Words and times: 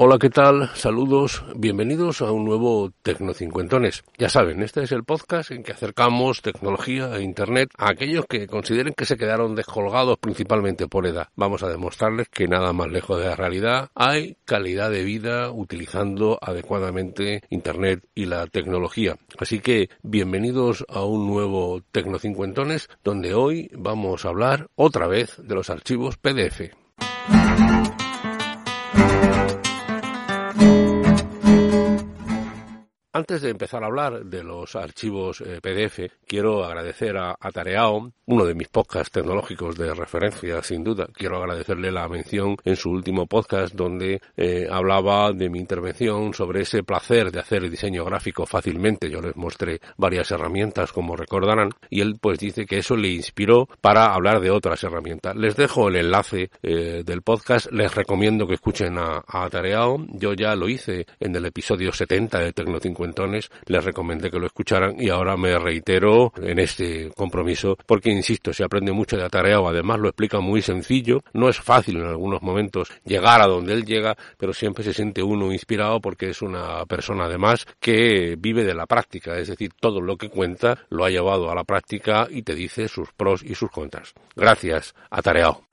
Hola, 0.00 0.16
¿qué 0.20 0.30
tal? 0.30 0.70
Saludos, 0.76 1.42
bienvenidos 1.56 2.22
a 2.22 2.30
un 2.30 2.44
nuevo 2.44 2.92
Tecnocincuentones. 3.02 4.04
Ya 4.16 4.28
saben, 4.28 4.62
este 4.62 4.84
es 4.84 4.92
el 4.92 5.02
podcast 5.02 5.50
en 5.50 5.64
que 5.64 5.72
acercamos 5.72 6.40
tecnología 6.40 7.16
e 7.16 7.22
Internet 7.24 7.70
a 7.76 7.90
aquellos 7.90 8.24
que 8.26 8.46
consideren 8.46 8.94
que 8.94 9.06
se 9.06 9.16
quedaron 9.16 9.56
descolgados 9.56 10.16
principalmente 10.18 10.86
por 10.86 11.04
edad. 11.04 11.30
Vamos 11.34 11.64
a 11.64 11.68
demostrarles 11.68 12.28
que 12.28 12.46
nada 12.46 12.72
más 12.72 12.92
lejos 12.92 13.18
de 13.18 13.26
la 13.26 13.34
realidad 13.34 13.90
hay 13.96 14.36
calidad 14.44 14.92
de 14.92 15.02
vida 15.02 15.50
utilizando 15.50 16.38
adecuadamente 16.40 17.42
Internet 17.50 18.06
y 18.14 18.26
la 18.26 18.46
tecnología. 18.46 19.16
Así 19.36 19.58
que 19.58 19.90
bienvenidos 20.04 20.86
a 20.88 21.02
un 21.02 21.26
nuevo 21.26 21.82
Tecnocincuentones 21.90 22.88
donde 23.02 23.34
hoy 23.34 23.68
vamos 23.74 24.24
a 24.24 24.28
hablar 24.28 24.68
otra 24.76 25.08
vez 25.08 25.34
de 25.42 25.56
los 25.56 25.70
archivos 25.70 26.18
PDF. 26.18 26.70
Antes 33.10 33.40
de 33.40 33.48
empezar 33.48 33.82
a 33.82 33.86
hablar 33.86 34.26
de 34.26 34.44
los 34.44 34.76
archivos 34.76 35.40
eh, 35.40 35.60
PDF, 35.62 36.12
quiero 36.26 36.62
agradecer 36.62 37.16
a 37.16 37.34
Atareao, 37.40 38.12
uno 38.26 38.44
de 38.44 38.54
mis 38.54 38.68
podcasts 38.68 39.10
tecnológicos 39.10 39.78
de 39.78 39.94
referencia, 39.94 40.62
sin 40.62 40.84
duda. 40.84 41.08
Quiero 41.14 41.38
agradecerle 41.38 41.90
la 41.90 42.06
mención 42.06 42.56
en 42.64 42.76
su 42.76 42.90
último 42.90 43.26
podcast 43.26 43.74
donde 43.74 44.20
eh, 44.36 44.68
hablaba 44.70 45.32
de 45.32 45.48
mi 45.48 45.58
intervención 45.58 46.34
sobre 46.34 46.60
ese 46.60 46.82
placer 46.82 47.32
de 47.32 47.40
hacer 47.40 47.70
diseño 47.70 48.04
gráfico 48.04 48.44
fácilmente. 48.44 49.08
Yo 49.08 49.22
les 49.22 49.34
mostré 49.36 49.80
varias 49.96 50.30
herramientas, 50.30 50.92
como 50.92 51.16
recordarán, 51.16 51.70
y 51.88 52.02
él 52.02 52.18
pues 52.20 52.38
dice 52.38 52.66
que 52.66 52.80
eso 52.80 52.94
le 52.94 53.08
inspiró 53.08 53.70
para 53.80 54.12
hablar 54.12 54.38
de 54.40 54.50
otras 54.50 54.84
herramientas. 54.84 55.34
Les 55.34 55.56
dejo 55.56 55.88
el 55.88 55.96
enlace 55.96 56.50
eh, 56.62 57.04
del 57.06 57.22
podcast. 57.22 57.72
Les 57.72 57.94
recomiendo 57.94 58.46
que 58.46 58.54
escuchen 58.54 58.98
a, 58.98 59.24
a 59.26 59.44
Atareao. 59.44 60.04
Yo 60.10 60.34
ya 60.34 60.54
lo 60.54 60.68
hice 60.68 61.06
en 61.18 61.34
el 61.34 61.46
episodio 61.46 61.90
70 61.90 62.38
de 62.40 62.52
Tecno 62.52 62.78
50 62.78 62.98
les 63.66 63.84
recomendé 63.84 64.30
que 64.30 64.38
lo 64.38 64.46
escucharan 64.46 64.96
y 64.98 65.08
ahora 65.08 65.36
me 65.36 65.58
reitero 65.58 66.32
en 66.40 66.58
este 66.58 67.10
compromiso 67.16 67.76
porque, 67.86 68.10
insisto, 68.10 68.52
se 68.52 68.64
aprende 68.64 68.92
mucho 68.92 69.16
de 69.16 69.24
Atareao, 69.24 69.68
además 69.68 69.98
lo 70.00 70.08
explica 70.08 70.40
muy 70.40 70.62
sencillo, 70.62 71.22
no 71.32 71.48
es 71.48 71.58
fácil 71.60 71.98
en 71.98 72.06
algunos 72.06 72.42
momentos 72.42 72.90
llegar 73.04 73.40
a 73.40 73.46
donde 73.46 73.72
él 73.72 73.84
llega, 73.84 74.16
pero 74.36 74.52
siempre 74.52 74.84
se 74.84 74.94
siente 74.94 75.22
uno 75.22 75.52
inspirado 75.52 76.00
porque 76.00 76.30
es 76.30 76.42
una 76.42 76.84
persona 76.86 77.24
además 77.24 77.66
que 77.80 78.36
vive 78.38 78.64
de 78.64 78.74
la 78.74 78.86
práctica, 78.86 79.38
es 79.38 79.48
decir, 79.48 79.72
todo 79.78 80.00
lo 80.00 80.16
que 80.16 80.28
cuenta 80.28 80.78
lo 80.90 81.04
ha 81.04 81.10
llevado 81.10 81.50
a 81.50 81.54
la 81.54 81.64
práctica 81.64 82.26
y 82.30 82.42
te 82.42 82.54
dice 82.54 82.88
sus 82.88 83.12
pros 83.12 83.42
y 83.42 83.54
sus 83.54 83.70
contras. 83.70 84.14
Gracias, 84.34 84.94
Atareao. 85.10 85.64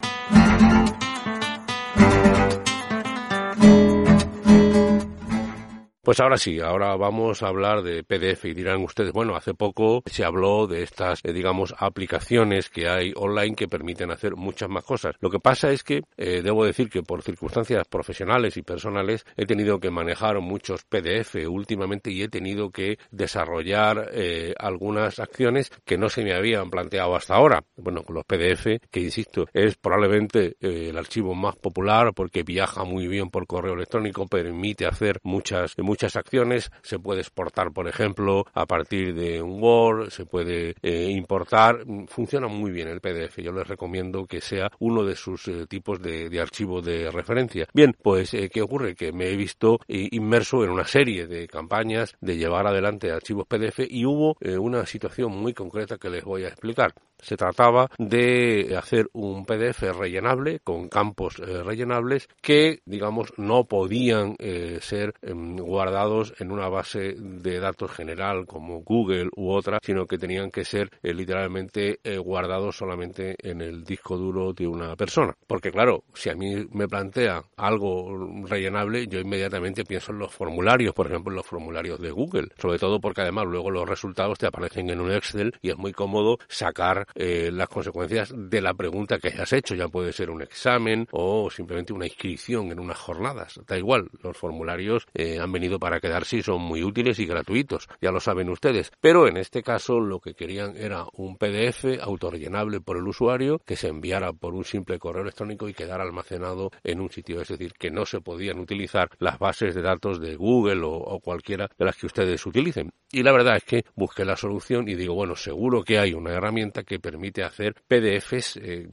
Pues 6.06 6.20
ahora 6.20 6.38
sí, 6.38 6.60
ahora 6.60 6.96
vamos 6.98 7.42
a 7.42 7.48
hablar 7.48 7.82
de 7.82 8.04
PDF 8.04 8.46
y 8.46 8.54
dirán 8.54 8.84
ustedes, 8.84 9.12
bueno, 9.12 9.36
hace 9.36 9.56
poco 9.56 10.04
se 10.06 10.24
habló 10.24 10.68
de 10.68 10.84
estas, 10.84 11.20
eh, 11.24 11.34
digamos, 11.34 11.74
aplicaciones 11.80 12.70
que 12.70 12.88
hay 12.88 13.12
online 13.16 13.56
que 13.56 13.68
permiten 13.68 14.12
hacer 14.12 14.36
muchas 14.36 14.70
más 14.70 14.84
cosas. 14.84 15.16
Lo 15.20 15.32
que 15.32 15.40
pasa 15.40 15.72
es 15.72 15.84
que 15.84 16.04
eh, 16.16 16.44
debo 16.44 16.64
decir 16.64 16.92
que 16.92 17.02
por 17.02 17.24
circunstancias 17.24 17.88
profesionales 17.88 18.56
y 18.56 18.62
personales 18.62 19.26
he 19.36 19.48
tenido 19.48 19.80
que 19.80 19.90
manejar 19.90 20.40
muchos 20.42 20.84
PDF 20.84 21.38
últimamente 21.50 22.12
y 22.12 22.22
he 22.22 22.30
tenido 22.30 22.70
que 22.70 23.00
desarrollar 23.10 24.12
eh, 24.14 24.54
algunas 24.60 25.18
acciones 25.18 25.72
que 25.86 25.98
no 25.98 26.10
se 26.10 26.24
me 26.24 26.36
habían 26.36 26.70
planteado 26.70 27.16
hasta 27.16 27.34
ahora. 27.34 27.64
Bueno, 27.78 28.04
con 28.04 28.14
los 28.14 28.26
PDF, 28.26 28.80
que 28.92 29.00
insisto, 29.00 29.48
es 29.52 29.76
probablemente 29.78 30.56
el 30.60 30.96
archivo 31.00 31.34
más 31.34 31.56
popular 31.56 32.14
porque 32.14 32.44
viaja 32.44 32.84
muy 32.84 33.08
bien 33.08 33.32
por 33.32 33.48
correo 33.48 33.74
electrónico, 33.74 34.28
permite 34.28 34.86
hacer 34.86 35.20
muchas 35.24 35.74
muchas 35.95 35.95
acciones, 36.16 36.72
se 36.82 37.00
puede 37.00 37.22
exportar, 37.22 37.72
por 37.72 37.88
ejemplo, 37.88 38.46
a 38.54 38.66
partir 38.66 39.14
de 39.14 39.42
un 39.42 39.62
Word, 39.62 40.10
se 40.10 40.26
puede 40.26 40.76
eh, 40.82 41.10
importar, 41.10 41.86
funciona 42.08 42.48
muy 42.48 42.72
bien 42.72 42.88
el 42.88 43.02
PDF. 43.02 43.38
Yo 43.38 43.52
les 43.52 43.68
recomiendo 43.68 44.26
que 44.26 44.42
sea 44.42 44.70
uno 44.80 45.04
de 45.04 45.16
sus 45.16 45.48
eh, 45.48 45.66
tipos 45.68 46.02
de, 46.02 46.30
de, 46.30 46.42
archivo 46.42 46.82
de 46.82 47.10
referencia. 47.12 47.68
Bien, 47.74 47.96
pues, 48.02 48.34
eh, 48.34 48.50
¿qué 48.52 48.62
ocurre? 48.62 48.96
Que 48.96 49.12
me 49.12 49.30
he 49.30 49.36
visto 49.36 49.80
inmerso 49.88 50.64
en 50.64 50.72
una 50.72 50.86
serie 50.86 51.28
de 51.28 51.48
campañas 51.48 52.16
de 52.22 52.38
llevar 52.38 52.68
adelante 52.68 53.12
archivos 53.12 53.48
PDF 53.48 53.80
y 53.90 54.06
hubo 54.06 54.36
una 54.60 54.86
situación 54.86 55.32
muy 55.32 55.54
concreta 55.54 55.98
que 55.98 56.10
les 56.10 56.24
voy 56.24 56.44
a 56.44 56.50
explicar. 56.50 56.94
Se 57.20 57.38
trataba 57.38 57.90
de 57.98 58.76
hacer 58.78 59.08
un 59.14 59.46
PDF 59.46 59.81
rellenable 59.98 60.59
con 60.59 60.90
campos 60.90 61.38
rellenables 61.38 62.28
que, 62.42 62.81
digamos, 62.86 63.34
no 63.38 63.66
podían 63.66 64.36
ser 64.81 65.14
guardados 65.22 65.86
guardados 65.86 66.34
en 66.40 66.52
una 66.52 66.68
base 66.68 67.16
de 67.18 67.59
datos 67.59 67.92
general 67.92 68.48
como 68.48 68.81
Google 68.81 69.30
u 69.36 69.52
otra, 69.52 69.80
sino 69.84 70.08
que 70.08 70.18
tenían 70.18 70.50
que 70.50 70.66
ser 70.66 70.90
eh, 71.03 71.14
literalmente 71.14 72.00
eh, 72.03 72.18
guardados 72.18 72.78
solamente 72.78 73.36
en 73.40 73.62
el 73.62 73.84
disco 73.84 74.18
duro 74.18 74.52
de 74.52 74.68
una 74.68 74.96
persona. 74.96 75.36
Porque 75.46 75.72
claro, 75.72 76.03
si 76.14 76.30
a 76.30 76.36
mí 76.36 76.68
me 76.72 76.88
plantea 76.88 77.44
algo 77.56 78.46
rellenable, 78.46 79.08
yo 79.08 79.20
inmediatamente 79.20 79.86
pienso 79.86 80.12
en 80.12 80.20
los 80.20 80.34
formularios, 80.34 80.96
por 80.96 81.06
ejemplo, 81.08 81.32
en 81.32 81.38
los 81.38 81.46
formularios 81.46 82.00
de 82.00 82.09
Google, 82.09 82.50
sobre 82.58 82.80
todo 82.80 83.00
porque 83.00 83.22
además 83.22 83.46
luego 83.46 83.70
los 83.70 83.88
resultados 83.88 84.40
te 84.40 84.47
aparecen 84.47 84.90
en 84.90 85.02
un 85.02 85.12
Excel 85.12 85.53
y 85.62 85.70
es 85.70 85.78
muy 85.78 85.94
cómodo 85.94 86.40
sacar 86.47 87.05
eh, 87.14 87.50
las 87.52 87.70
consecuencias 87.70 88.34
de 88.36 88.62
la 88.62 88.74
pregunta 88.74 89.20
que 89.20 89.30
hayas 89.30 89.54
hecho, 89.54 89.76
ya 89.76 89.88
puede 89.88 90.14
ser 90.14 90.30
un 90.30 90.42
examen 90.42 91.08
o 91.12 91.50
simplemente 91.50 91.94
una 91.94 92.06
inscripción 92.06 92.72
en 92.72 92.80
unas 92.80 92.98
jornadas, 92.98 93.60
da 93.68 93.78
igual, 93.78 94.10
los 94.22 94.38
formularios 94.38 95.08
han 95.16 95.52
venido 95.52 95.80
para 95.80 96.00
quedarse 96.00 96.38
y 96.38 96.44
son 96.44 96.62
muy 96.62 96.84
útiles 96.84 97.20
y 97.20 97.26
gratuitos, 97.26 97.88
ya 98.02 98.12
lo 98.12 98.20
saben 98.20 98.50
ustedes. 98.50 98.92
Pero 99.02 99.28
en 99.28 99.38
este 99.38 99.64
caso 99.64 100.00
lo 100.00 100.20
que 100.20 100.34
querían 100.34 100.76
era 100.78 101.06
un 101.14 101.38
PDF 101.38 101.86
autorrellenable 102.02 102.82
por 102.82 102.98
el 102.98 103.08
usuario 103.08 103.60
que 103.66 103.76
se 103.76 103.88
enviara 103.88 104.34
por 104.34 104.54
un 104.54 104.64
simple 104.64 105.00
correo 105.00 105.24
electrónico 105.24 105.70
y 105.70 105.74
quedara 105.74 106.04
almacenado 106.04 106.72
en 106.84 107.02
un 107.02 107.09
sitio, 107.09 107.41
es 107.41 107.47
decir, 107.47 107.74
que 107.74 107.91
no 107.91 108.06
se 108.06 108.22
podían 108.22 108.59
utilizar 108.59 109.09
las 109.20 109.40
bases 109.40 109.76
de 109.76 109.82
datos 109.82 110.20
de 110.20 110.35
Google 110.35 110.82
o, 110.84 111.20
cualquiera 111.20 111.70
de 111.78 111.85
las 111.85 111.96
que 111.96 112.06
ustedes 112.06 112.46
utilicen. 112.46 112.91
Y 113.12 113.24
la 113.24 113.32
verdad 113.32 113.58
es 113.58 113.64
que 113.64 113.85
busqué 113.96 114.26
la 114.26 114.35
solución 114.35 114.88
y 114.90 114.96
digo, 114.96 115.16
bueno, 115.16 115.35
seguro 115.35 115.84
que 115.84 116.00
hay 116.00 116.14
una 116.14 116.34
herramienta 116.34 116.84
que 116.84 116.95
permite 117.00 117.44
hacer 117.44 117.76
PDFs, 117.88 118.58
eh, 118.58 118.88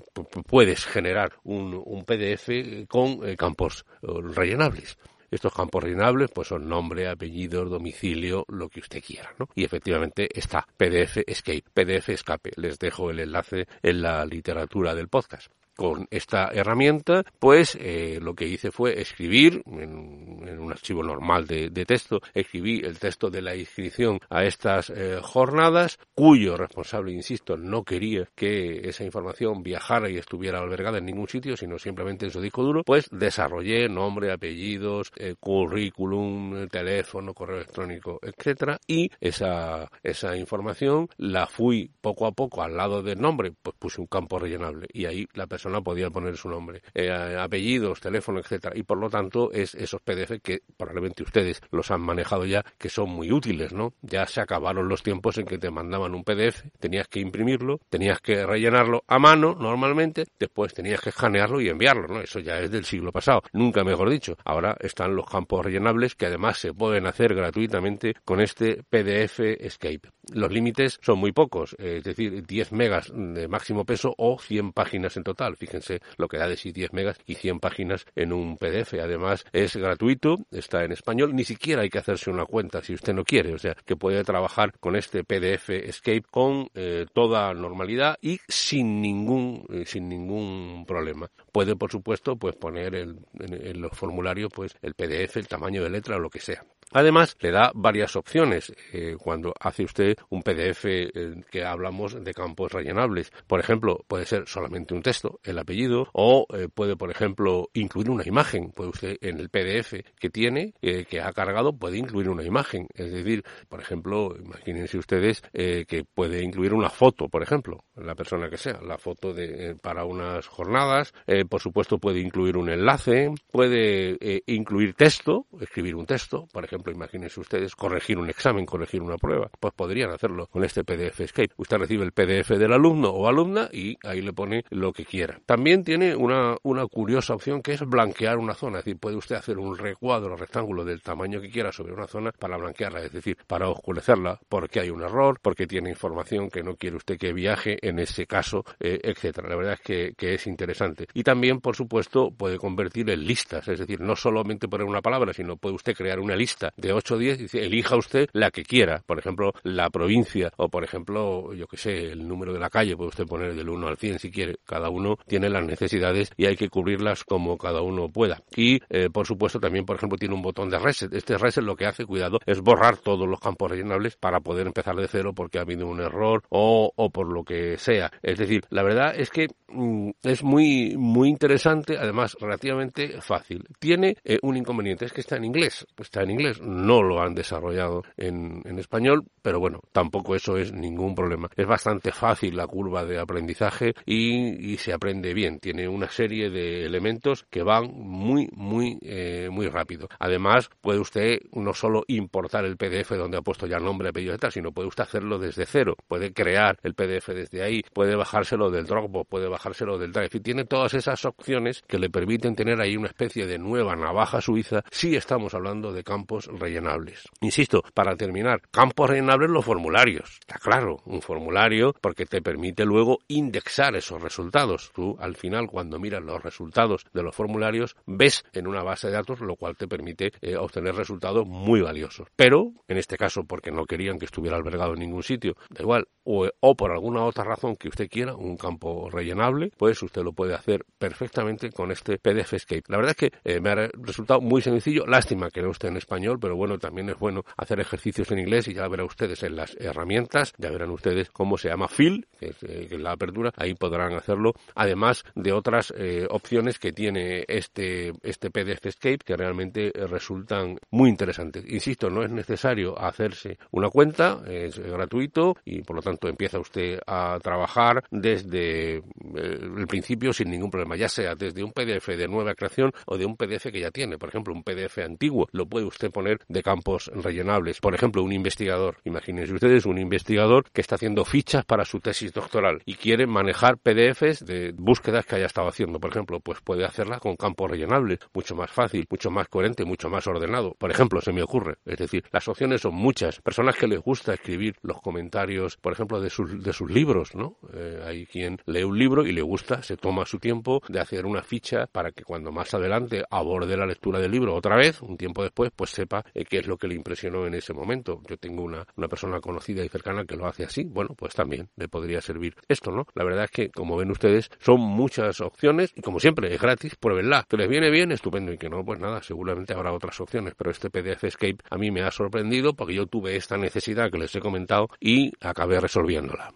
puedes 0.47 0.85
generar 0.85 1.33
un, 1.45 2.05
PDF 2.05 2.87
con 2.89 3.21
eh, 3.27 3.37
campos 3.37 3.85
eh, 4.03 4.07
rellenables. 4.35 4.99
Estos 5.31 5.55
campos 5.55 5.83
rellenables 5.83 6.31
pues 6.31 6.49
son 6.49 6.69
nombre, 6.69 7.09
apellido, 7.09 7.65
domicilio, 7.65 8.45
lo 8.49 8.69
que 8.69 8.81
usted 8.81 9.03
quiera, 9.03 9.35
¿no? 9.39 9.49
Y 9.55 9.65
efectivamente 9.65 10.29
está 10.39 10.67
PDF 10.77 11.19
Escape, 11.27 11.65
PDF 11.73 12.11
Escape. 12.11 12.51
Les 12.57 12.79
dejo 12.79 13.11
el 13.11 13.21
enlace 13.21 13.67
en 13.83 14.03
la 14.03 14.27
literatura 14.27 14.95
del 14.95 15.09
podcast. 15.09 15.51
Con 15.77 16.07
esta 16.11 16.51
herramienta, 16.53 17.25
pues 17.39 17.77
eh, 17.81 18.19
lo 18.21 18.35
que 18.35 18.47
hice 18.47 18.71
fue 18.71 19.01
escribir 19.01 19.63
en, 19.67 20.59
un 20.59 20.71
archivo 20.71 21.03
normal 21.03 21.47
de, 21.47 21.71
texto, 21.85 22.21
escribí 22.35 22.81
el 22.85 22.99
texto 22.99 23.31
de 23.31 23.43
la 23.43 23.57
inscripción 23.57 24.19
a 24.31 24.45
estas 24.45 24.91
eh, 24.91 25.19
jornadas, 25.21 25.99
cuyo 26.15 26.57
responsable, 26.57 27.13
insisto, 27.13 27.57
no 27.57 27.83
quería 27.83 28.29
que 28.35 28.89
esa 28.89 29.05
información 29.05 29.63
viajara 29.63 30.09
y 30.09 30.17
estuviera 30.17 30.61
albergada 30.61 30.99
en 30.99 31.07
ningún 31.07 31.29
sitio, 31.29 31.57
sino 31.57 31.79
simplemente 31.79 32.27
en 32.27 32.31
su 32.31 32.41
disco 32.41 32.63
duro, 32.63 32.83
pues 32.85 33.09
desarrollé 33.11 33.89
nombre, 33.89 34.33
apellidos, 34.33 35.11
eh, 35.17 35.35
currículum, 35.39 36.69
teléfono, 36.69 37.35
correo 37.35 37.57
electrónico, 37.57 38.21
etcétera, 38.23 38.79
y 38.87 39.11
esa, 39.21 39.91
esa 40.03 40.37
información 40.37 41.09
la 41.17 41.47
fui 41.47 41.91
poco 42.01 42.27
a 42.27 42.33
poco 42.33 42.63
al 42.63 42.77
lado 42.77 43.03
del 43.03 43.21
nombre, 43.21 43.53
pues 43.63 43.77
puse 43.79 44.01
un 44.01 44.07
campo 44.07 44.39
rellenable 44.39 44.87
y 44.93 45.07
ahí 45.07 45.27
la 45.35 45.47
persona 45.47 45.62
podía 45.83 46.11
poner 46.11 46.37
su 46.37 46.49
nombre, 46.49 46.83
eh, 46.95 47.11
apellidos, 47.11 48.01
teléfono, 48.01 48.41
etcétera, 48.41 48.77
y 48.77 48.83
por 48.83 48.99
lo 48.99 49.11
tanto 49.11 49.51
es 49.53 49.75
esos 49.75 50.01
PDF 50.01 50.41
que 50.43 50.63
probablemente 50.77 51.23
ustedes 51.23 51.61
los 51.71 51.91
han 51.91 52.01
manejado 52.01 52.45
ya, 52.45 52.65
que 52.79 52.89
son 52.89 53.11
muy 53.11 53.31
útiles, 53.33 53.73
¿no? 53.73 53.95
Ya 54.03 54.27
se 54.27 54.41
acabaron 54.41 54.89
los 54.89 55.03
tiempos 55.03 55.39
en 55.39 55.47
que 55.47 55.59
te 55.59 55.71
mandaban 55.71 56.15
un 56.15 56.25
PDF, 56.25 56.65
tenías 56.79 57.09
que 57.09 57.21
imprimirlo, 57.21 57.81
tenías 57.89 58.21
que 58.21 58.45
rellenarlo 58.47 59.05
a 59.07 59.19
mano 59.19 59.55
normalmente, 59.59 60.25
después 60.39 60.75
tenías 60.75 61.01
que 61.01 61.11
escanearlo 61.11 61.61
y 61.61 61.69
enviarlo, 61.69 62.09
¿no? 62.09 62.21
Eso 62.21 62.41
ya 62.41 62.59
es 62.59 62.71
del 62.71 62.85
siglo 62.85 63.13
pasado, 63.13 63.43
nunca 63.53 63.85
mejor 63.85 64.11
dicho. 64.11 64.37
Ahora 64.45 64.77
están 64.81 65.15
los 65.15 65.27
campos 65.27 65.65
rellenables 65.65 66.15
que 66.15 66.27
además 66.27 66.59
se 66.59 66.73
pueden 66.73 67.07
hacer 67.07 67.35
gratuitamente 67.35 68.15
con 68.25 68.41
este 68.41 68.83
PDF 68.89 69.41
Escape. 69.41 70.11
Los 70.33 70.53
límites 70.53 71.01
son 71.03 71.19
muy 71.19 71.33
pocos, 71.33 71.75
eh, 71.79 71.97
es 71.99 72.05
decir, 72.05 72.47
10 72.47 72.73
megas 72.73 73.11
de 73.13 73.49
máximo 73.49 73.85
peso 73.85 74.15
o 74.17 74.39
100 74.39 74.73
páginas 74.73 75.17
en 75.17 75.25
total. 75.25 75.57
Fíjense 75.57 76.01
lo 76.17 76.29
que 76.29 76.39
da 76.39 76.47
de 76.47 76.57
sí 76.57 76.71
10 76.71 76.93
megas 76.93 77.19
y 77.27 77.35
100 77.35 77.59
páginas 77.59 78.07
en 78.15 78.33
un 78.33 78.57
PDF. 78.57 78.95
Además, 78.95 79.45
es 79.53 79.77
gratuito, 79.77 80.39
está 80.53 80.85
en 80.85 80.93
español, 80.93 81.35
ni 81.35 81.45
siquiera 81.45 81.83
hay 81.83 81.91
que 81.91 81.99
hacerse 81.99 82.31
una 82.31 82.47
cuenta 82.47 82.83
si 82.83 82.95
usted 82.95 83.13
no 83.15 83.25
quiere, 83.25 83.53
o 83.55 83.59
sea, 83.59 83.75
que 83.75 83.97
puede 83.97 84.23
trabajar 84.23 84.73
con 84.79 84.95
este 84.95 85.25
PDF 85.25 85.71
Escape 85.71 86.23
con 86.31 86.69
eh, 86.75 87.07
toda 87.13 87.53
normalidad 87.53 88.17
y 88.21 88.39
sin 88.49 89.01
ningún 89.03 89.67
eh, 89.71 89.85
sin 89.87 90.09
ningún 90.09 90.85
problema. 90.87 91.31
Puede, 91.51 91.75
por 91.75 91.91
supuesto, 91.91 92.37
pues 92.37 92.55
poner 92.57 92.95
en, 92.95 93.27
en 93.41 93.81
los 93.81 93.93
formularios 93.93 94.53
pues 94.55 94.77
el 94.83 94.95
PDF, 94.95 95.37
el 95.37 95.49
tamaño 95.49 95.83
de 95.83 95.91
letra 95.91 96.17
o 96.17 96.21
lo 96.21 96.31
que 96.31 96.41
sea. 96.41 96.65
Además, 96.95 97.37
le 97.41 97.51
da 97.51 97.73
varias 97.75 98.17
opciones 98.17 98.73
eh, 98.93 99.17
cuando 99.19 99.55
hace 99.59 99.85
usted 99.85 100.15
un 100.29 100.43
PDF 100.43 100.85
eh, 100.85 101.11
que 101.51 101.65
hablamos 101.65 102.23
de 102.23 102.35
campos 102.35 102.71
rellenables. 102.71 103.33
Por 103.47 103.61
ejemplo, 103.61 104.05
puede 104.07 104.27
ser 104.27 104.47
solamente 104.47 104.93
un 104.93 105.03
texto, 105.03 105.41
el 105.43 105.59
apellido, 105.59 106.09
o 106.13 106.47
eh, 106.53 106.69
puede, 106.73 106.97
por 106.97 107.11
ejemplo, 107.11 107.71
incluir 107.73 108.11
una 108.11 108.27
imagen. 108.27 108.73
Puede 108.73 108.91
usted 108.91 109.17
en 109.23 109.41
el 109.41 109.49
PDF 109.49 109.95
que 110.19 110.29
tiene, 110.31 110.75
que 110.81 111.21
ha 111.21 111.33
cargado, 111.33 111.73
puede 111.73 111.97
incluir 111.97 112.29
una 112.29 112.45
imagen. 112.45 112.89
Es 112.95 113.11
decir, 113.11 113.43
por 113.69 113.81
ejemplo, 113.81 114.35
imagínense 114.39 114.99
ustedes 114.99 115.43
que 115.53 116.05
puede 116.15 116.43
incluir 116.43 116.75
una 116.75 116.91
foto, 116.91 117.29
por 117.29 117.43
ejemplo, 117.43 117.85
la 117.97 118.15
persona 118.15 118.49
que 118.51 118.57
sea, 118.57 118.81
la 118.83 118.99
foto 118.99 119.33
de, 119.33 119.77
para 119.81 120.05
unas 120.05 120.47
jornadas. 120.47 121.13
por 121.49 121.61
supuesto, 121.61 121.99
puede 121.99 122.21
incluir 122.21 122.57
un 122.57 122.71
enlace, 122.71 123.31
puede 123.51 124.43
incluir 124.47 124.95
texto, 124.95 125.47
escribir 125.61 125.95
un 125.95 126.07
texto, 126.07 126.47
por 126.53 126.65
ejemplo 126.65 126.82
imagínense 126.91 127.41
ustedes, 127.41 127.77
corregir 127.77 128.19
un 128.19 128.29
examen, 128.29 128.67
corregir 128.67 129.03
una 129.03 129.17
prueba, 129.17 129.51
pues 129.61 129.73
podrían 129.75 130.11
hacerlo 130.11 130.47
con 130.47 130.65
este 130.65 130.85
PDF 130.85 131.21
Escape. 131.21 131.53
Usted 131.57 131.79
recibe 131.79 132.05
el 132.05 132.13
PDF 132.13 132.51
del 132.51 132.73
alumno 132.73 133.11
o 133.11 133.29
alumna 133.29 133.69
y 133.73 133.97
ahí 134.05 134.21
le 134.21 134.33
pone 134.33 134.65
lo 134.71 134.93
que 134.93 135.05
quiera. 135.05 135.41
También 135.47 135.85
tiene 135.85 136.15
una, 136.17 136.57
una 136.63 136.87
curiosa 136.87 137.35
opción 137.35 137.63
que 137.63 137.73
es 137.73 137.81
blanquear 137.81 138.39
una 138.39 138.55
zona, 138.55 138.79
es 138.79 138.85
decir, 138.85 138.99
puede 138.99 139.17
usted 139.17 139.37
hacer 139.37 139.59
un 139.59 139.77
recuadro 139.77 140.37
rectángulo 140.37 140.85
del 140.85 141.03
tamaño 141.03 141.41
que 141.41 141.51
quiera 141.51 141.73
sobre 141.73 141.93
una 141.93 142.07
zona 142.07 142.33
para 142.33 142.57
blanquearla, 142.57 143.03
es 143.03 143.13
decir, 143.13 143.37
para 143.47 143.69
oscurecerla 143.69 144.41
porque 144.49 144.81
hay 144.81 144.91
un 144.91 145.03
error, 145.03 145.39
porque 145.41 145.67
tiene 145.67 145.91
información 145.91 146.49
que 146.49 146.63
no 146.63 146.77
quiere 146.77 146.97
usted 146.97 147.19
que 147.19 147.33
viaje 147.33 147.79
en 147.87 147.99
ese 147.99 148.27
caso, 148.27 148.65
eh, 148.81 148.99
etcétera. 149.03 149.49
La 149.49 149.57
verdad 149.57 149.75
es 149.75 149.81
que, 149.81 150.15
que 150.17 150.35
es 150.35 150.47
interesante. 150.47 151.07
Y 151.15 151.23
también, 151.23 151.61
por 151.61 151.77
supuesto, 151.77 152.31
puede 152.31 152.59
convertir 152.59 153.09
en 153.11 153.25
listas, 153.25 153.67
es 153.69 153.79
decir, 153.79 154.01
no 154.01 154.17
solamente 154.17 154.69
poner 154.69 154.87
una 154.87 155.03
palabra, 155.03 155.33
sino 155.33 155.57
puede 155.57 155.75
usted 155.75 155.95
crear 155.95 156.21
una 156.21 156.37
lista 156.37 156.72
de 156.77 156.93
8 156.93 157.15
o 157.15 157.19
10, 157.19 157.39
dice, 157.39 157.65
elija 157.65 157.97
usted 157.97 158.29
la 158.33 158.51
que 158.51 158.63
quiera. 158.63 159.03
Por 159.07 159.19
ejemplo, 159.19 159.53
la 159.63 159.91
provincia 159.91 160.53
o, 160.57 160.69
por 160.69 160.85
ejemplo, 160.85 161.53
yo 161.55 161.67
que 161.67 161.77
sé, 161.77 162.13
el 162.13 162.27
número 162.27 162.53
de 162.53 162.59
la 162.59 162.71
calle, 162.71 162.97
puede 162.97 163.09
usted 163.09 163.27
poner 163.27 163.55
del 163.55 163.69
1 163.69 163.89
al 163.89 163.97
100 163.97 164.19
si 164.19 164.31
quiere. 164.31 164.57
Cada 164.65 164.91
uno 164.91 165.19
tiene 165.27 165.49
las 165.49 165.65
necesidades 165.65 166.31
y 166.37 166.47
hay 166.47 166.57
que 166.57 166.69
cubrirlas 166.69 167.25
como 167.25 167.59
cada 167.59 167.83
uno 167.83 168.09
pueda. 168.09 168.43
Y, 168.57 168.81
eh, 168.89 169.09
por 169.11 169.27
supuesto, 169.27 169.61
también, 169.61 169.85
por 169.85 169.97
ejemplo, 169.97 170.19
tiene 170.19 170.35
un 170.35 170.43
botón 170.43 170.69
de 170.71 170.79
reset. 170.79 171.13
Este 171.13 171.39
reset 171.39 171.65
lo 171.65 171.77
que 171.77 171.87
hace, 171.87 172.07
cuidado, 172.07 172.39
es 172.47 172.61
borrar 172.61 172.97
todos 172.97 173.29
los 173.29 173.41
campos 173.41 173.71
rellenables 173.71 174.17
para 174.17 174.41
poder 174.41 174.67
empezar 174.67 174.97
de 174.97 175.09
cero 175.09 175.33
porque 175.35 175.59
ha 175.59 175.63
habido 175.63 175.87
un 175.87 176.01
error 176.01 176.43
o, 176.49 176.93
o 176.95 177.11
por 177.11 177.33
lo 177.33 177.45
que 177.45 177.79
sea. 177.79 178.11
Es 178.23 178.39
decir, 178.39 178.65
la 178.71 178.83
verdad 178.83 179.15
es 179.17 179.31
que 179.31 179.49
mm, 179.69 180.11
es 180.23 180.43
muy, 180.43 180.97
muy 180.97 181.29
interesante, 181.29 181.97
además 181.99 182.37
relativamente 182.41 183.21
fácil. 183.21 183.65
Tiene 183.79 184.17
eh, 184.25 184.39
un 184.43 184.57
inconveniente, 184.57 185.05
es 185.05 185.13
que 185.13 185.21
está 185.21 185.37
en 185.37 185.45
inglés. 185.45 185.87
Está 185.97 186.23
en 186.23 186.31
inglés. 186.31 186.61
No 186.63 187.03
lo 187.03 187.21
han 187.21 187.35
desarrollado 187.35 188.03
en, 188.17 188.63
español, 188.79 189.25
pero 189.43 189.61
bueno, 189.61 189.81
tampoco 189.93 190.35
eso 190.35 190.57
es 190.57 190.73
ningún 190.73 191.15
problema. 191.15 191.49
Es 191.57 191.67
bastante 191.67 192.13
fácil 192.13 192.57
la 192.57 192.67
curva 192.67 193.05
de 193.05 193.19
aprendizaje 193.19 193.95
y, 194.07 194.77
se 194.79 194.93
aprende 194.93 195.35
bien. 195.35 195.61
Tiene 195.61 195.87
una 195.87 196.09
serie 196.09 196.51
de 196.51 196.85
elementos 196.85 197.47
que 197.51 197.63
van 197.63 197.93
muy, 197.95 198.49
muy, 198.53 198.99
eh, 199.03 199.49
muy 199.51 199.69
rápido. 199.69 200.09
Además, 200.19 200.71
puede 200.81 200.99
usted 200.99 201.39
no 201.53 201.73
solo 201.75 202.03
importar 202.09 202.65
el 202.65 202.77
PDF 202.77 203.11
donde 203.17 203.37
ha 203.37 203.43
puesto 203.43 203.67
ya 203.67 203.79
nombre, 203.79 204.09
apellido 204.09 204.35
y 204.35 204.39
tal, 204.39 204.51
sino 204.51 204.73
puede 204.73 204.89
usted 204.89 205.05
hacerlo 205.05 205.39
desde 205.39 205.67
cero. 205.67 205.97
Puede 206.09 206.33
crear 206.33 206.79
el 206.83 206.95
PDF 206.95 207.29
desde 207.29 207.63
ahí, 207.63 207.83
puede 207.93 208.17
bajárselo 208.17 208.71
del 208.71 208.87
Dropbox, 208.87 209.29
puede 209.29 209.49
bajárselo 209.49 209.99
del 209.99 210.13
Drive. 210.13 210.31
Y 210.33 210.41
tiene 210.41 210.65
todas 210.65 210.95
esas 210.95 211.25
opciones 211.25 211.83
que 211.87 211.99
le 211.99 212.11
permiten 212.11 212.55
tener 212.55 212.81
ahí 212.81 212.97
una 212.97 213.09
especie 213.09 213.47
de 213.47 213.59
nueva 213.59 213.95
navaja 213.97 214.41
suiza 214.41 214.83
si 214.91 215.17
estamos 215.17 215.55
hablando 215.55 215.93
de 215.93 216.05
campos 216.05 216.49
rellenables 216.59 217.23
Insisto, 217.41 217.83
para 217.95 218.17
terminar, 218.17 218.63
campos 218.71 219.11
rellenables 219.11 219.51
los 219.51 219.65
formularios. 219.65 220.39
Está 220.41 220.59
claro, 220.59 221.01
un 221.07 221.23
formulario 221.23 221.95
porque 222.01 222.27
te 222.27 222.43
permite 222.43 222.85
luego 222.85 223.19
indexar 223.29 223.97
esos 223.97 224.23
resultados. 224.23 224.93
Tú 224.95 225.17
al 225.21 225.37
final 225.37 225.69
cuando 225.69 225.99
miras 225.99 226.23
los 226.23 226.43
resultados 226.43 227.07
de 227.13 227.23
los 227.23 227.35
formularios 227.35 227.97
ves 228.07 228.45
en 228.53 228.67
una 228.67 228.83
base 228.83 229.09
de 229.09 229.15
datos 229.15 229.41
lo 229.41 229.57
cual 229.57 229.77
te 229.77 229.89
permite 229.89 230.33
eh, 230.41 230.57
obtener 230.57 230.95
resultados 230.95 231.47
muy 231.47 231.81
valiosos. 231.81 232.29
Pero 232.37 232.73
en 232.89 232.99
este 232.99 233.17
caso 233.17 233.45
porque 233.45 233.71
no 233.71 233.85
querían 233.85 234.19
que 234.19 234.27
estuviera 234.27 234.57
albergado 234.57 234.95
en 234.95 235.01
ningún 235.01 235.23
sitio, 235.23 235.57
da 235.71 235.83
igual, 235.83 236.07
o, 236.25 236.75
por 236.77 236.93
alguna 236.93 237.25
otra 237.25 237.45
razón 237.45 237.77
que 237.77 237.89
usted 237.89 238.09
quiera, 238.09 238.35
un 238.35 238.57
campo 238.57 239.11
rellenable, 239.11 239.73
pues 239.77 240.03
usted 240.03 240.23
lo 240.23 240.33
puede 240.33 240.55
hacer 240.55 240.85
perfectamente 240.99 241.71
con 241.71 241.91
este 241.91 242.19
PDF 242.19 242.55
Escape. 242.55 242.85
La 242.89 242.97
verdad 242.97 243.17
es 243.19 243.31
que 243.31 243.39
eh, 243.45 243.61
me 243.61 243.71
ha 243.71 243.89
resultado 243.95 244.41
muy 244.41 244.63
sencillo, 244.63 245.05
lástima 245.07 245.51
que 245.51 245.63
no 245.63 245.71
esté 245.71 245.89
en 245.89 245.97
español, 245.97 246.39
pero 246.43 246.57
bueno, 246.57 246.77
también 246.77 247.09
es 247.09 247.19
bueno 247.19 247.45
hacer 247.57 247.79
ejercicios 247.79 248.31
en 248.33 248.41
inglés 248.41 248.67
y 248.67 248.75
ya 248.75 248.89
verán 248.89 249.07
ustedes 249.07 249.43
en 249.45 249.57
las 249.57 249.77
herramientas, 249.81 250.53
ya 250.59 250.71
verán 250.71 250.91
ustedes 250.91 251.31
cómo 251.31 251.57
se 251.57 251.69
llama 251.69 251.87
eh, 252.01 252.23
que 252.59 252.87
es, 252.91 253.01
la 253.01 253.13
apertura, 253.13 253.53
ahí 253.57 253.75
podrán 253.75 254.15
hacerlo, 254.15 254.55
además 254.75 255.25
de 255.37 255.53
otras 255.53 255.95
eh, 255.97 256.27
opciones 256.29 256.81
que 256.81 256.93
tiene 256.93 257.45
este, 257.47 258.13
este 258.23 258.51
PDF 258.51 258.87
Escape 258.87 259.19
que 259.25 259.37
realmente 259.37 259.93
resultan 260.09 260.79
muy 260.91 261.11
interesantes. 261.11 261.65
Insisto, 261.69 262.11
no 262.11 262.25
es 262.25 262.31
necesario 262.31 262.99
hacerse 262.99 263.59
una 263.71 263.89
cuenta, 263.89 264.43
es 264.49 264.79
gratuito 264.79 265.57
y 265.65 265.83
por 265.83 265.97
lo 265.97 266.03
tanto 266.03 266.29
empieza 266.29 266.59
usted 266.59 266.99
a 267.07 267.39
trabajar 267.41 268.03
desde 268.11 268.97
eh, 268.97 269.03
el 269.35 269.87
principio 269.87 270.33
sin 270.33 270.51
ningún 270.51 270.71
problema, 270.71 270.97
ya 270.97 271.09
sea 271.09 271.37
desde 271.37 271.63
un 271.63 271.73
PDF 271.73 272.09
de 272.09 272.27
nueva 272.27 272.55
creación 272.55 272.93
o 273.07 273.17
de 273.17 273.27
un 273.27 273.37
PDF 273.37 273.71
que 273.71 273.81
ya 273.81 273.91
tiene, 273.91 274.19
por 274.19 274.29
ejemplo, 274.29 274.53
un 274.53 274.65
PDF 274.65 274.99
antiguo, 274.99 275.49
lo 275.53 275.67
puede 275.67 275.87
usted 275.87 276.11
poner 276.11 276.22
de 276.49 276.63
campos 276.63 277.11
rellenables. 277.15 277.81
Por 277.81 277.95
ejemplo, 277.95 278.23
un 278.23 278.33
investigador. 278.33 278.97
Imagínense 279.05 279.53
ustedes 279.53 279.87
un 279.87 279.99
investigador 279.99 280.65
que 280.73 280.81
está 280.81 280.97
haciendo 280.97 281.25
fichas 281.25 281.65
para 281.65 281.85
su 281.85 282.01
tesis 282.01 282.33
doctoral 282.33 282.83
y 282.85 282.95
quiere 282.95 283.27
manejar 283.27 283.79
PDFs 283.79 284.45
de 284.45 284.73
búsquedas 284.77 285.27
que 285.27 285.37
haya 285.37 285.47
estado 285.47 285.69
haciendo. 285.69 286.01
Por 286.01 286.11
ejemplo, 286.11 286.41
pues 286.41 286.61
puede 286.61 286.85
hacerla 286.85 287.19
con 287.19 287.37
campos 287.37 287.71
rellenables. 287.71 288.21
Mucho 288.35 288.55
más 288.55 288.71
fácil, 288.71 289.07
mucho 289.11 289.31
más 289.31 289.49
coherente, 289.49 289.85
mucho 289.85 290.09
más 290.09 290.27
ordenado. 290.27 290.75
Por 290.79 290.91
ejemplo, 290.91 291.21
se 291.21 291.33
me 291.33 291.43
ocurre. 291.43 291.77
Es 291.85 291.99
decir, 291.99 292.25
las 292.33 292.47
opciones 292.49 292.83
son 292.83 292.95
muchas. 292.95 293.41
Personas 293.41 293.77
que 293.77 293.87
les 293.87 294.01
gusta 294.01 294.35
escribir 294.35 294.77
los 294.83 295.01
comentarios, 295.01 295.77
por 295.77 295.93
ejemplo, 295.93 296.21
de 296.21 296.31
sus, 296.31 296.63
de 296.63 296.73
sus 296.73 296.91
libros, 296.91 297.35
¿no? 297.35 297.57
Eh, 297.73 298.03
hay 298.05 298.27
quien 298.27 298.59
lee 298.67 298.85
un 298.85 298.99
libro 298.99 299.25
y 299.25 299.33
le 299.33 299.43
gusta, 299.43 299.83
se 299.83 299.97
toma 299.97 300.27
su 300.27 300.39
tiempo 300.39 300.83
de 300.89 301.01
hacer 301.01 301.27
una 301.27 301.43
ficha 301.43 301.87
para 301.87 302.13
que 302.13 302.25
cuando 302.25 302.53
más 302.53 302.73
adelante 302.75 303.25
aborde 303.31 303.77
la 303.77 303.87
lectura 303.87 304.19
del 304.19 304.31
libro 304.31 304.55
otra 304.55 304.77
vez, 304.77 305.01
un 305.03 305.17
tiempo 305.17 305.43
después, 305.43 305.71
pues 305.75 305.91
sepa 305.91 306.12
sepa 306.13 306.25
eh, 306.35 306.45
qué 306.45 306.59
es 306.59 306.67
lo 306.67 306.77
que 306.77 306.89
le 306.89 306.95
impresionó 306.95 307.47
en 307.47 307.55
ese 307.55 307.73
momento. 307.73 308.21
Yo 308.29 308.37
tengo 308.37 308.63
una, 308.63 308.87
una 308.97 309.09
persona 309.09 309.41
conocida 309.41 309.85
y 309.85 309.89
cercana 309.89 310.25
que 310.25 310.37
lo 310.37 310.47
hace 310.47 310.65
así, 310.65 310.85
bueno, 310.85 311.15
pues 311.17 311.35
también 311.35 311.69
le 311.77 311.89
podría 311.89 312.21
servir 312.21 312.55
esto, 312.69 312.91
¿no? 312.91 313.07
La 313.15 313.25
verdad 313.25 313.45
es 313.45 313.51
que, 313.51 313.71
como 313.71 313.97
ven 313.97 314.11
ustedes, 314.11 314.51
son 314.61 314.81
muchas 314.81 315.41
opciones 315.41 315.93
y 315.97 316.03
como 316.03 316.21
siempre, 316.21 316.55
es 316.55 316.61
gratis, 316.61 316.97
pruébenla. 316.97 317.47
Que 317.49 317.57
les 317.57 317.69
viene 317.69 317.91
bien, 317.91 318.13
estupendo, 318.13 318.53
y 318.53 318.59
que 318.59 318.69
no, 318.69 318.85
pues 318.85 319.01
nada, 319.01 319.23
seguramente 319.23 319.73
habrá 319.73 319.93
otras 319.93 320.21
opciones, 320.21 320.55
pero 320.57 320.71
este 320.71 320.91
PDF 320.91 321.25
Escape 321.25 321.59
a 321.71 321.79
mí 321.79 321.91
me 321.91 322.03
ha 322.03 322.11
sorprendido 322.11 322.75
porque 322.75 322.95
yo 322.95 323.07
tuve 323.07 323.37
esta 323.37 323.57
necesidad 323.57 324.11
que 324.11 324.19
les 324.19 324.35
he 324.35 324.41
comentado 324.41 324.89
y 325.01 325.33
acabé 325.41 325.81
resolviéndola. 325.81 326.53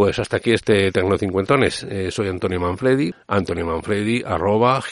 Pues 0.00 0.18
hasta 0.18 0.38
aquí 0.38 0.52
este 0.52 0.90
Tecnocincuentones. 0.92 1.82
Eh, 1.82 2.10
soy 2.10 2.28
Antonio 2.28 2.58
Manfredi, 2.58 3.12